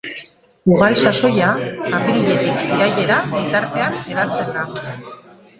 Ugal 0.75 0.95
sasoia 1.09 1.49
apiriletik 1.97 2.65
irailera 2.71 3.19
bitartean 3.35 3.99
hedatzen 4.01 4.51
da. 4.59 4.69